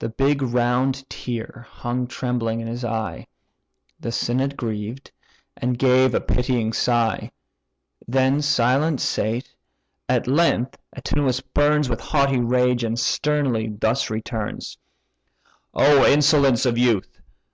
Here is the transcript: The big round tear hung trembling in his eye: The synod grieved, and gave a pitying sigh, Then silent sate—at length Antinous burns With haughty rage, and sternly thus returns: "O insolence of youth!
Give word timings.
The 0.00 0.08
big 0.08 0.42
round 0.42 1.08
tear 1.08 1.64
hung 1.70 2.08
trembling 2.08 2.58
in 2.58 2.66
his 2.66 2.84
eye: 2.84 3.28
The 4.00 4.10
synod 4.10 4.56
grieved, 4.56 5.12
and 5.56 5.78
gave 5.78 6.12
a 6.12 6.20
pitying 6.20 6.72
sigh, 6.72 7.30
Then 8.08 8.42
silent 8.42 9.00
sate—at 9.00 10.26
length 10.26 10.76
Antinous 10.92 11.38
burns 11.40 11.88
With 11.88 12.00
haughty 12.00 12.40
rage, 12.40 12.82
and 12.82 12.98
sternly 12.98 13.68
thus 13.68 14.10
returns: 14.10 14.76
"O 15.72 16.04
insolence 16.04 16.66
of 16.66 16.76
youth! 16.76 17.20